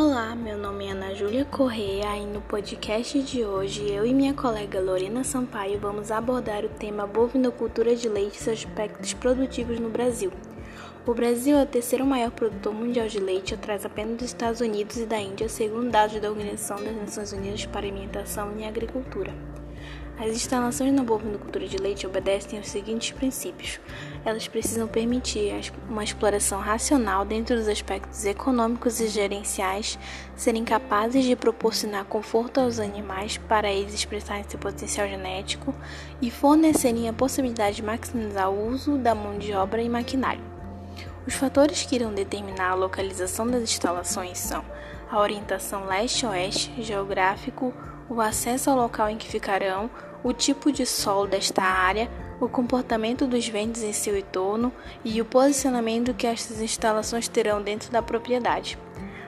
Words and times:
Olá, 0.00 0.36
meu 0.36 0.56
nome 0.56 0.86
é 0.86 0.92
Ana 0.92 1.12
Júlia 1.12 1.44
Correia 1.44 2.16
e 2.16 2.24
no 2.24 2.40
podcast 2.40 3.20
de 3.20 3.44
hoje 3.44 3.90
eu 3.90 4.06
e 4.06 4.14
minha 4.14 4.32
colega 4.32 4.80
Lorena 4.80 5.24
Sampaio 5.24 5.80
vamos 5.80 6.12
abordar 6.12 6.64
o 6.64 6.68
tema 6.68 7.04
bovinocultura 7.04 7.96
de 7.96 8.08
leite 8.08 8.36
e 8.36 8.40
seus 8.40 8.60
aspectos 8.60 9.12
produtivos 9.12 9.80
no 9.80 9.90
Brasil. 9.90 10.30
O 11.04 11.12
Brasil 11.12 11.56
é 11.56 11.64
o 11.64 11.66
terceiro 11.66 12.06
maior 12.06 12.30
produtor 12.30 12.72
mundial 12.72 13.08
de 13.08 13.18
leite, 13.18 13.54
atrás 13.54 13.84
apenas 13.84 14.18
dos 14.18 14.26
Estados 14.26 14.60
Unidos 14.60 14.98
e 14.98 15.04
da 15.04 15.18
Índia, 15.18 15.48
segundo 15.48 15.90
dados 15.90 16.20
da 16.20 16.30
Organização 16.30 16.76
das 16.76 16.94
Nações 16.94 17.32
Unidas 17.32 17.66
para 17.66 17.80
Alimentação 17.84 18.56
e 18.56 18.64
Agricultura. 18.64 19.34
As 20.20 20.34
instalações 20.34 20.92
na 20.92 21.04
bovinocultura 21.04 21.68
de 21.68 21.76
leite 21.76 22.04
obedecem 22.04 22.58
aos 22.58 22.68
seguintes 22.68 23.12
princípios. 23.12 23.78
Elas 24.24 24.48
precisam 24.48 24.88
permitir 24.88 25.72
uma 25.88 26.02
exploração 26.02 26.58
racional 26.58 27.24
dentro 27.24 27.54
dos 27.54 27.68
aspectos 27.68 28.24
econômicos 28.24 28.98
e 28.98 29.06
gerenciais, 29.06 29.96
serem 30.34 30.64
capazes 30.64 31.24
de 31.24 31.36
proporcionar 31.36 32.04
conforto 32.04 32.58
aos 32.58 32.80
animais 32.80 33.38
para 33.38 33.70
eles 33.70 33.94
expressarem 33.94 34.44
seu 34.48 34.58
potencial 34.58 35.06
genético 35.06 35.72
e 36.20 36.32
fornecerem 36.32 37.08
a 37.08 37.12
possibilidade 37.12 37.76
de 37.76 37.84
maximizar 37.84 38.50
o 38.50 38.70
uso 38.70 38.98
da 38.98 39.14
mão 39.14 39.38
de 39.38 39.52
obra 39.52 39.80
e 39.80 39.88
maquinário. 39.88 40.42
Os 41.28 41.34
fatores 41.34 41.84
que 41.84 41.94
irão 41.94 42.12
determinar 42.12 42.70
a 42.70 42.74
localização 42.74 43.46
das 43.46 43.62
instalações 43.62 44.38
são 44.38 44.64
a 45.10 45.18
orientação 45.18 45.86
leste-oeste, 45.86 46.82
geográfico, 46.82 47.72
o 48.08 48.20
acesso 48.20 48.70
ao 48.70 48.76
local 48.76 49.08
em 49.08 49.16
que 49.16 49.28
ficarão, 49.28 49.90
o 50.22 50.32
tipo 50.32 50.72
de 50.72 50.84
solo 50.84 51.26
desta 51.26 51.62
área, 51.62 52.10
o 52.40 52.48
comportamento 52.48 53.26
dos 53.26 53.48
ventos 53.48 53.82
em 53.82 53.92
seu 53.92 54.16
entorno 54.16 54.72
e 55.04 55.20
o 55.20 55.24
posicionamento 55.24 56.14
que 56.14 56.26
estas 56.26 56.60
instalações 56.60 57.28
terão 57.28 57.62
dentro 57.62 57.90
da 57.90 58.02
propriedade. 58.02 58.78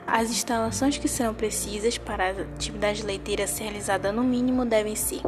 As 0.05 0.29
instalações 0.29 0.97
que 0.97 1.07
serão 1.07 1.33
precisas 1.33 1.97
para 1.97 2.27
a 2.27 2.31
atividade 2.31 3.03
leiteira 3.03 3.47
ser 3.47 3.63
realizada 3.63 4.11
no 4.11 4.23
mínimo 4.23 4.65
devem 4.65 4.95
ser 4.95 5.21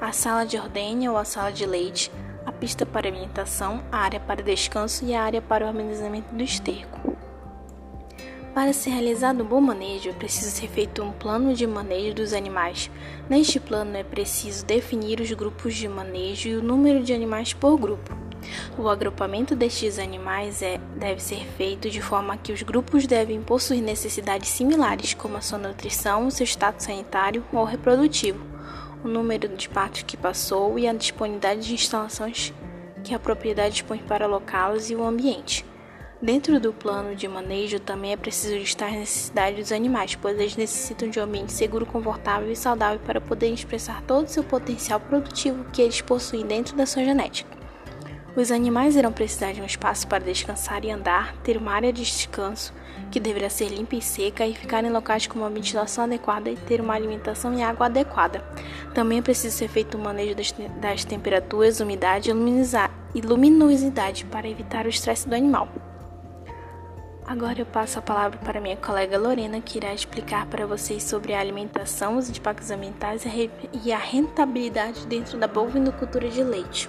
a 0.00 0.12
sala 0.12 0.44
de 0.44 0.58
ordenha 0.58 1.10
ou 1.10 1.18
a 1.18 1.24
sala 1.24 1.52
de 1.52 1.66
leite, 1.66 2.10
a 2.44 2.52
pista 2.52 2.84
para 2.84 3.08
alimentação, 3.08 3.82
a 3.90 3.98
área 3.98 4.20
para 4.20 4.42
descanso 4.42 5.04
e 5.04 5.14
a 5.14 5.22
área 5.22 5.40
para 5.40 5.64
o 5.64 5.68
organizamento 5.68 6.34
do 6.34 6.42
esterco. 6.42 7.11
Para 8.54 8.74
ser 8.74 8.90
realizado 8.90 9.42
um 9.42 9.46
bom 9.46 9.62
manejo, 9.62 10.10
é 10.10 10.12
preciso 10.12 10.50
ser 10.50 10.68
feito 10.68 11.02
um 11.02 11.10
plano 11.10 11.54
de 11.54 11.66
manejo 11.66 12.14
dos 12.14 12.34
animais. 12.34 12.90
Neste 13.26 13.58
plano 13.58 13.96
é 13.96 14.04
preciso 14.04 14.66
definir 14.66 15.22
os 15.22 15.32
grupos 15.32 15.74
de 15.74 15.88
manejo 15.88 16.50
e 16.50 16.56
o 16.56 16.62
número 16.62 17.02
de 17.02 17.14
animais 17.14 17.54
por 17.54 17.78
grupo. 17.78 18.14
O 18.76 18.90
agrupamento 18.90 19.56
destes 19.56 19.98
animais 19.98 20.60
é, 20.60 20.78
deve 20.96 21.22
ser 21.22 21.46
feito 21.56 21.88
de 21.88 22.02
forma 22.02 22.36
que 22.36 22.52
os 22.52 22.62
grupos 22.62 23.06
devem 23.06 23.40
possuir 23.40 23.80
necessidades 23.80 24.50
similares, 24.50 25.14
como 25.14 25.38
a 25.38 25.40
sua 25.40 25.56
nutrição, 25.56 26.30
seu 26.30 26.44
status 26.44 26.84
sanitário 26.84 27.42
ou 27.54 27.64
reprodutivo, 27.64 28.44
o 29.02 29.08
número 29.08 29.48
de 29.48 29.66
partos 29.66 30.02
que 30.02 30.16
passou 30.16 30.78
e 30.78 30.86
a 30.86 30.92
disponibilidade 30.92 31.62
de 31.62 31.72
instalações 31.72 32.52
que 33.02 33.14
a 33.14 33.18
propriedade 33.18 33.76
dispõe 33.76 33.98
para 33.98 34.26
alocá-los 34.26 34.90
e 34.90 34.94
o 34.94 35.02
ambiente. 35.02 35.71
Dentro 36.22 36.60
do 36.60 36.72
plano 36.72 37.16
de 37.16 37.26
manejo 37.26 37.80
também 37.80 38.12
é 38.12 38.16
preciso 38.16 38.54
listar 38.54 38.90
as 38.90 38.94
necessidades 38.94 39.58
dos 39.58 39.72
animais, 39.72 40.14
pois 40.14 40.38
eles 40.38 40.56
necessitam 40.56 41.10
de 41.10 41.18
um 41.18 41.24
ambiente 41.24 41.52
seguro, 41.52 41.84
confortável 41.84 42.48
e 42.48 42.54
saudável 42.54 43.00
para 43.04 43.20
poderem 43.20 43.56
expressar 43.56 44.00
todo 44.02 44.26
o 44.26 44.30
seu 44.30 44.44
potencial 44.44 45.00
produtivo 45.00 45.64
que 45.72 45.82
eles 45.82 46.00
possuem 46.00 46.46
dentro 46.46 46.76
da 46.76 46.86
sua 46.86 47.02
genética. 47.02 47.50
Os 48.36 48.52
animais 48.52 48.94
irão 48.94 49.12
precisar 49.12 49.50
de 49.50 49.60
um 49.60 49.66
espaço 49.66 50.06
para 50.06 50.22
descansar 50.22 50.84
e 50.84 50.92
andar, 50.92 51.34
ter 51.38 51.56
uma 51.56 51.72
área 51.72 51.92
de 51.92 52.04
descanso 52.04 52.72
que 53.10 53.18
deverá 53.18 53.50
ser 53.50 53.66
limpa 53.70 53.96
e 53.96 54.00
seca 54.00 54.46
e 54.46 54.54
ficar 54.54 54.84
em 54.84 54.90
locais 54.90 55.26
com 55.26 55.40
uma 55.40 55.50
ventilação 55.50 56.04
adequada 56.04 56.48
e 56.48 56.56
ter 56.56 56.80
uma 56.80 56.94
alimentação 56.94 57.52
e 57.52 57.64
água 57.64 57.86
adequada. 57.86 58.44
Também 58.94 59.18
é 59.18 59.22
preciso 59.22 59.56
ser 59.56 59.66
feito 59.66 59.96
o 59.96 60.00
um 60.00 60.04
manejo 60.04 60.36
das, 60.36 60.54
das 60.80 61.04
temperaturas, 61.04 61.80
umidade 61.80 62.30
e 62.30 63.20
luminosidade 63.20 64.24
para 64.26 64.48
evitar 64.48 64.86
o 64.86 64.88
estresse 64.88 65.28
do 65.28 65.34
animal. 65.34 65.68
Agora 67.24 67.60
eu 67.60 67.66
passo 67.66 67.98
a 67.98 68.02
palavra 68.02 68.38
para 68.38 68.60
minha 68.60 68.76
colega 68.76 69.16
Lorena, 69.16 69.60
que 69.60 69.78
irá 69.78 69.94
explicar 69.94 70.46
para 70.46 70.66
vocês 70.66 71.02
sobre 71.04 71.32
a 71.32 71.40
alimentação, 71.40 72.16
os 72.16 72.28
impactos 72.28 72.70
ambientais 72.70 73.24
e 73.84 73.92
a 73.92 73.98
rentabilidade 73.98 75.06
dentro 75.06 75.38
da 75.38 75.46
bovinocultura 75.46 76.28
de 76.28 76.42
leite. 76.42 76.88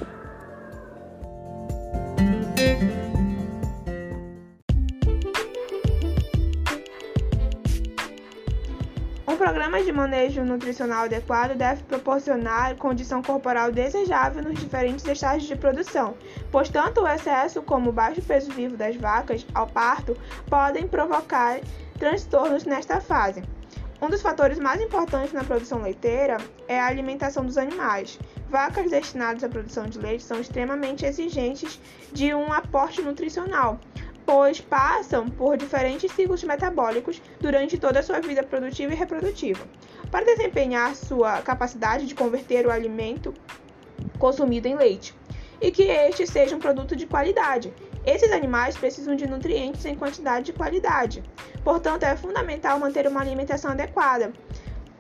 Um 9.26 9.38
programa 9.38 9.82
de 9.84 9.92
manejo 9.92 10.44
nutricional 10.44 11.06
adequado 11.06 11.56
deve 11.56 11.84
proporcionar 11.84 12.76
condição 12.76 13.22
corporal 13.22 13.72
desejável 13.72 14.44
nos 14.44 14.60
diferentes 14.60 15.06
estágios 15.06 15.48
de 15.48 15.56
produção, 15.56 16.16
pois 16.54 16.70
tanto 16.70 17.02
o 17.02 17.08
excesso 17.08 17.64
como 17.64 17.90
o 17.90 17.94
baixo 17.94 18.22
peso 18.22 18.52
vivo 18.52 18.78
das 18.78 18.96
vacas 18.96 19.44
ao 19.56 19.66
parto 19.66 20.16
podem 20.48 20.88
provocar 20.88 21.60
transtornos 21.98 22.64
nesta 22.64 23.02
fase. 23.02 23.42
Um 24.00 24.08
dos 24.08 24.22
fatores 24.22 24.60
mais 24.60 24.80
importantes 24.80 25.34
na 25.34 25.44
produção 25.44 25.82
leiteira 25.82 26.38
é 26.68 26.80
a 26.80 26.86
alimentação 26.86 27.44
dos 27.44 27.58
animais. 27.58 28.20
Vacas 28.50 28.92
destinadas 28.92 29.44
à 29.44 29.50
produção 29.50 29.88
de 29.88 29.98
leite 29.98 30.24
são 30.24 30.40
extremamente 30.40 31.08
exigentes 31.08 31.82
de 32.12 32.36
um 32.36 32.54
aporte 32.54 33.02
nutricional, 33.02 33.80
pois 34.24 34.62
passam 34.62 35.28
por 35.28 35.58
diferentes 35.58 36.12
ciclos 36.12 36.44
metabólicos 36.44 37.20
durante 37.40 37.80
toda 37.80 38.00
a 38.00 38.04
sua 38.04 38.20
vida 38.20 38.44
produtiva 38.44 38.94
e 38.94 38.96
reprodutiva. 38.96 39.66
Para 40.12 40.26
desempenhar 40.26 40.96
sua 40.96 41.42
capacidade 41.42 42.06
de 42.06 42.14
converter 42.14 42.68
o 42.68 42.72
alimento 42.72 43.34
consumido 44.20 44.68
em 44.68 44.76
leite, 44.76 45.16
e 45.62 45.72
que 45.72 45.84
este 45.84 46.26
seja 46.28 46.56
um 46.56 46.60
produto 46.60 46.96
de 46.96 47.06
qualidade. 47.06 47.74
Esses 48.06 48.32
animais 48.32 48.76
precisam 48.76 49.16
de 49.16 49.28
nutrientes 49.28 49.86
em 49.86 49.96
quantidade 49.96 50.48
de 50.48 50.54
qualidade, 50.54 51.24
portanto, 51.64 52.04
é 52.04 52.16
fundamental 52.16 52.78
manter 52.80 53.08
uma 53.08 53.22
alimentação 53.22 53.72
adequada. 53.72 54.34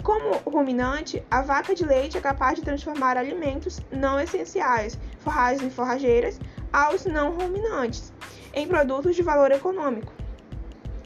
Como 0.02 0.36
ruminante, 0.46 1.24
a 1.31 1.42
vaca 1.42 1.74
de 1.74 1.86
leite 1.86 2.18
é 2.18 2.22
capaz 2.22 2.56
de 2.56 2.62
transformar 2.62 3.18
alimentos 3.18 3.80
não 3.92 4.19
essenciais, 4.19 5.00
forragens 5.19 5.63
e 5.63 5.69
forrageiras, 5.69 6.40
aos 6.72 7.06
não 7.06 7.31
ruminantes 7.31 8.12
em 8.53 8.68
produtos 8.68 9.16
de 9.16 9.22
valor 9.22 9.52
econômico. 9.52 10.13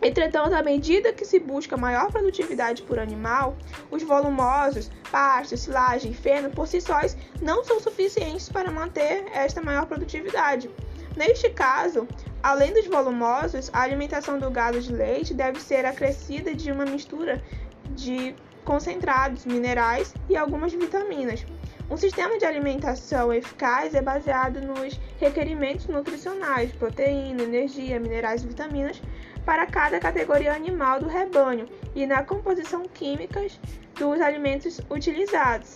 Entretanto, 0.07 0.56
à 0.56 0.63
medida 0.63 1.12
que 1.12 1.25
se 1.25 1.38
busca 1.38 1.75
maior 1.75 2.09
produtividade 2.09 2.81
por 2.84 2.97
animal, 2.97 3.57
os 3.91 4.01
volumosos, 4.03 4.90
pasto, 5.12 5.57
silagem 5.57 6.12
e 6.12 6.16
feno 6.16 6.50
por 6.50 6.66
si 6.66 6.79
sós 6.79 7.18
não 7.41 7.62
são 7.66 7.78
suficientes 7.81 8.47
para 8.47 8.72
manter 8.72 9.25
esta 9.34 9.62
maior 9.62 9.85
produtividade. 9.85 10.72
Neste 11.18 11.50
caso, 11.50 12.07
além 12.41 12.73
dos 12.73 12.88
volumosos, 12.88 13.69
a 13.73 13.81
alimentação 13.81 14.40
do 14.40 14.50
gado 14.50 14.79
de 14.79 14.94
leite 14.94 15.34
deve 15.34 15.59
ser 15.59 15.85
acrescida 15.85 16.56
de 16.56 16.72
uma 16.72 16.85
mistura 16.85 17.44
de 17.89 18.34
concentrados, 18.63 19.45
minerais 19.45 20.13
e 20.29 20.38
algumas 20.38 20.72
vitaminas. 20.72 21.45
Um 21.91 21.97
sistema 21.97 22.38
de 22.38 22.45
alimentação 22.45 23.34
eficaz 23.34 23.94
é 23.94 24.01
baseado 24.01 24.62
nos 24.62 24.97
requerimentos 25.19 25.88
nutricionais, 25.88 26.72
proteína, 26.72 27.44
energia, 27.44 28.00
minerais 28.00 28.41
e 28.44 28.47
vitaminas 28.47 29.01
para 29.47 29.66
cada 29.66 29.97
categoria 29.97 30.53
animal 30.53 31.00
do 31.00 31.08
rebanho 31.08 31.69
e 31.96 32.06
na 32.06 32.22
composição 32.22 32.84
química 32.84 33.47
dos 33.96 34.19
alimentos 34.19 34.81
utilizados. 34.90 35.75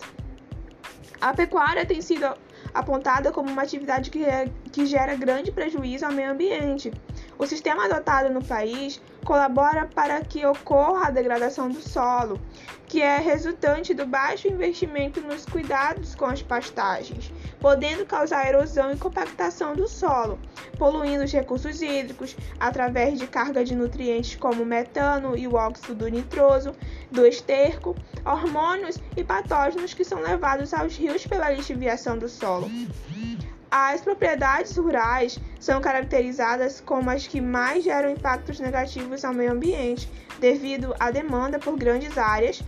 A 1.18 1.32
pecuária 1.32 1.86
tem 1.86 2.02
sido 2.02 2.26
apontada 2.74 3.32
como 3.32 3.50
uma 3.50 3.62
atividade 3.62 4.10
que, 4.10 4.26
é, 4.26 4.50
que 4.70 4.84
gera 4.84 5.16
grande 5.16 5.50
prejuízo 5.50 6.04
ao 6.04 6.12
meio 6.12 6.32
ambiente. 6.32 6.92
O 7.38 7.46
sistema 7.46 7.86
adotado 7.86 8.28
no 8.28 8.44
país 8.44 9.00
colabora 9.24 9.86
para 9.86 10.20
que 10.20 10.44
ocorra 10.44 11.06
a 11.06 11.10
degradação 11.10 11.70
do 11.70 11.80
solo, 11.80 12.38
que 12.86 13.00
é 13.00 13.16
resultante 13.16 13.94
do 13.94 14.04
baixo 14.04 14.48
investimento 14.48 15.22
nos 15.22 15.46
cuidados 15.46 16.14
com 16.14 16.26
as 16.26 16.42
pastagens, 16.42 17.32
podendo 17.62 18.04
causar 18.04 18.48
erosão 18.48 18.92
e 18.92 18.96
compactação 18.96 19.74
do 19.74 19.86
solo, 19.86 20.36
poluindo 20.76 21.22
os 21.22 21.32
recursos 21.32 21.80
hídricos 21.80 22.36
através 22.58 23.20
de 23.20 23.28
carga 23.28 23.64
de 23.64 23.76
nutrientes 23.76 24.34
como 24.34 24.66
metano 24.66 25.38
e 25.38 25.46
o 25.46 25.54
óxido 25.54 26.08
nitroso 26.08 26.74
do 27.08 27.24
esterco, 27.24 27.94
hormônios 28.24 28.98
e 29.16 29.22
patógenos 29.22 29.94
que 29.94 30.04
são 30.04 30.20
levados 30.20 30.74
aos 30.74 30.96
rios 30.96 31.24
pela 31.24 31.50
lixiviação 31.50 32.18
do 32.18 32.28
solo. 32.28 32.68
As 33.70 34.00
propriedades 34.00 34.76
rurais 34.76 35.38
são 35.60 35.80
caracterizadas 35.80 36.80
como 36.80 37.10
as 37.10 37.28
que 37.28 37.40
mais 37.40 37.84
geram 37.84 38.10
impactos 38.10 38.58
negativos 38.58 39.24
ao 39.24 39.32
meio 39.32 39.52
ambiente, 39.52 40.10
devido 40.40 40.94
à 40.98 41.12
demanda 41.12 41.60
por 41.60 41.78
grandes 41.78 42.18
áreas, 42.18 42.60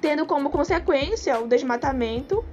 tendo 0.00 0.26
como 0.26 0.48
consequência 0.48 1.40
o 1.40 1.48
desmatamento 1.48 2.44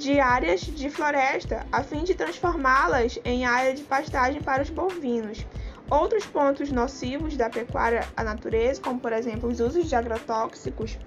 de 0.00 0.18
áreas 0.18 0.62
de 0.62 0.88
floresta, 0.88 1.66
a 1.70 1.82
fim 1.82 2.04
de 2.04 2.14
transformá-las 2.14 3.18
em 3.22 3.44
área 3.44 3.74
de 3.74 3.82
pastagem 3.82 4.42
para 4.42 4.62
os 4.62 4.70
bovinos. 4.70 5.46
Outros 5.90 6.24
pontos 6.24 6.72
nocivos 6.72 7.36
da 7.36 7.50
pecuária 7.50 8.08
à 8.16 8.24
natureza, 8.24 8.80
como 8.80 8.98
por 8.98 9.12
exemplo 9.12 9.50
os 9.50 9.60
usos 9.60 9.88
de 9.88 9.94
agrotóxicos 9.94 10.98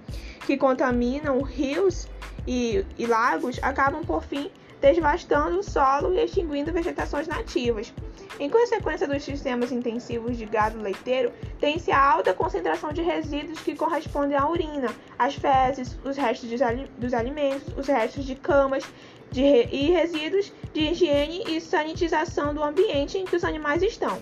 que 0.46 0.56
contaminam 0.56 1.42
rios 1.42 2.06
e, 2.46 2.84
e 2.96 3.06
lagos, 3.06 3.58
acabam 3.62 4.04
por 4.04 4.22
fim 4.22 4.50
devastando 4.92 5.60
o 5.60 5.62
solo 5.62 6.12
e 6.12 6.22
extinguindo 6.22 6.70
vegetações 6.70 7.26
nativas. 7.26 7.90
Em 8.38 8.50
consequência 8.50 9.08
dos 9.08 9.22
sistemas 9.22 9.72
intensivos 9.72 10.36
de 10.36 10.44
gado 10.44 10.78
leiteiro, 10.78 11.32
tem-se 11.58 11.90
a 11.90 11.98
alta 11.98 12.34
concentração 12.34 12.92
de 12.92 13.00
resíduos 13.00 13.60
que 13.60 13.74
correspondem 13.74 14.36
à 14.36 14.46
urina, 14.46 14.94
às 15.18 15.34
fezes, 15.36 15.98
os 16.04 16.18
restos 16.18 16.50
dos 16.98 17.14
alimentos, 17.14 17.72
os 17.78 17.86
restos 17.86 18.24
de 18.26 18.34
camas 18.34 18.84
de 19.30 19.42
re 19.42 19.68
e 19.72 19.90
resíduos 19.90 20.52
de 20.74 20.80
higiene 20.80 21.44
e 21.48 21.60
sanitização 21.60 22.52
do 22.52 22.62
ambiente 22.62 23.16
em 23.16 23.24
que 23.24 23.36
os 23.36 23.42
animais 23.42 23.82
estão. 23.82 24.20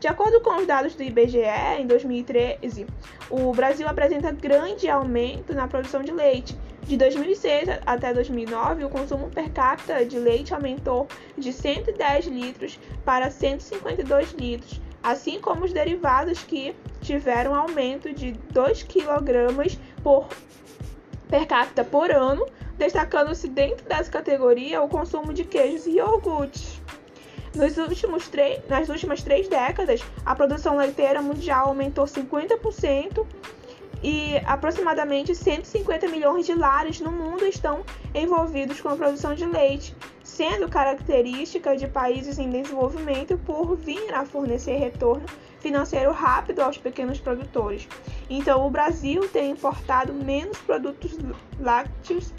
De 0.00 0.08
acordo 0.08 0.40
com 0.40 0.56
os 0.56 0.66
dados 0.66 0.96
do 0.96 1.02
IBGE, 1.04 1.38
em 1.78 1.86
2013, 1.86 2.86
o 3.30 3.52
Brasil 3.52 3.86
apresenta 3.86 4.32
grande 4.32 4.88
aumento 4.88 5.54
na 5.54 5.68
produção 5.68 6.02
de 6.02 6.10
leite. 6.10 6.58
De 6.82 6.96
2006 6.96 7.68
até 7.86 8.12
2009, 8.12 8.84
o 8.84 8.90
consumo 8.90 9.30
per 9.30 9.50
capita 9.50 10.04
de 10.04 10.18
leite 10.18 10.52
aumentou 10.52 11.06
de 11.38 11.52
110 11.52 12.26
litros 12.26 12.78
para 13.04 13.30
152 13.30 14.32
litros, 14.32 14.80
assim 15.02 15.40
como 15.40 15.64
os 15.64 15.72
derivados 15.72 16.42
que 16.42 16.74
tiveram 17.00 17.54
aumento 17.54 18.12
de 18.12 18.32
2 18.32 18.82
kg 18.82 19.78
por 20.02 20.28
per 21.28 21.46
capita 21.46 21.82
por 21.82 22.10
ano, 22.10 22.46
destacando-se 22.76 23.48
dentro 23.48 23.88
dessa 23.88 24.10
categoria 24.10 24.82
o 24.82 24.88
consumo 24.88 25.32
de 25.32 25.44
queijos 25.44 25.86
e 25.86 25.92
iogurtes. 25.92 26.82
Nos 27.54 27.78
últimos 27.78 28.30
nas 28.68 28.88
últimas 28.88 29.22
três 29.22 29.48
décadas, 29.48 30.02
a 30.26 30.34
produção 30.34 30.76
leiteira 30.76 31.22
mundial 31.22 31.68
aumentou 31.68 32.04
50% 32.04 33.26
e 34.02 34.36
aproximadamente 34.44 35.34
150 35.34 36.08
milhões 36.08 36.46
de 36.46 36.54
lares 36.54 37.00
no 37.00 37.12
mundo 37.12 37.44
estão 37.44 37.84
envolvidos 38.14 38.80
com 38.80 38.88
a 38.88 38.96
produção 38.96 39.34
de 39.34 39.46
leite, 39.46 39.94
sendo 40.24 40.68
característica 40.68 41.76
de 41.76 41.86
países 41.86 42.38
em 42.38 42.50
desenvolvimento 42.50 43.38
por 43.38 43.76
vir 43.76 44.12
a 44.14 44.24
fornecer 44.24 44.76
retorno 44.76 45.26
financeiro 45.60 46.10
rápido 46.10 46.60
aos 46.60 46.76
pequenos 46.76 47.20
produtores. 47.20 47.88
Então, 48.28 48.66
o 48.66 48.70
Brasil 48.70 49.28
tem 49.28 49.52
importado 49.52 50.12
menos 50.12 50.58
produtos 50.58 51.16
lácteos 51.60 52.34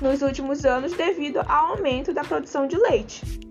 nos 0.00 0.22
últimos 0.22 0.64
anos 0.64 0.92
devido 0.92 1.38
ao 1.48 1.72
aumento 1.72 2.12
da 2.12 2.22
produção 2.22 2.68
de 2.68 2.76
leite. 2.76 3.45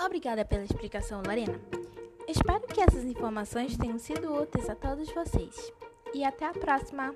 Obrigada 0.00 0.44
pela 0.44 0.64
explicação, 0.64 1.22
Lorena. 1.24 1.60
Espero 2.28 2.66
que 2.66 2.80
essas 2.80 3.04
informações 3.04 3.76
tenham 3.76 3.98
sido 3.98 4.34
úteis 4.34 4.68
a 4.68 4.74
todos 4.74 5.12
vocês. 5.12 5.72
E 6.14 6.24
até 6.24 6.46
a 6.46 6.52
próxima! 6.52 7.14